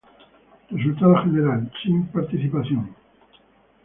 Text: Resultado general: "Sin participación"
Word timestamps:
Resultado 0.71 1.13
general: 1.17 1.71
"Sin 1.83 2.07
participación" 2.07 2.95